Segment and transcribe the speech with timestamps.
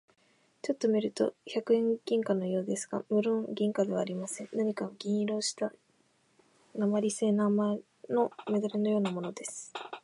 [0.63, 4.49] ちょっと見ると百円銀貨のようですが、むろん銀貨ではありません。
[4.51, 5.71] 何か銀色をした
[6.75, 9.71] 鉛製なまりせいのメダルのようなものです。